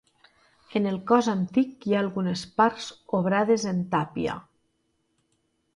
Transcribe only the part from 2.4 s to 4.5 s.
parts obrades en tàpia.